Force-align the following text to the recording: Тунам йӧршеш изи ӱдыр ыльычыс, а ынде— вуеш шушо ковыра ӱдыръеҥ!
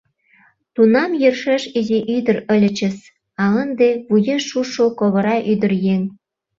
Тунам 0.73 1.11
йӧршеш 1.21 1.63
изи 1.79 1.99
ӱдыр 2.15 2.37
ыльычыс, 2.55 2.97
а 3.41 3.43
ынде— 3.61 3.89
вуеш 4.09 4.43
шушо 4.49 4.85
ковыра 4.99 5.37
ӱдыръеҥ! 5.51 6.01